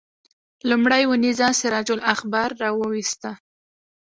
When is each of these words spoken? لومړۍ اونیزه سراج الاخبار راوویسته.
لومړۍ 0.69 1.03
اونیزه 1.07 1.47
سراج 1.59 1.87
الاخبار 1.97 2.49
راوویسته. 2.61 3.29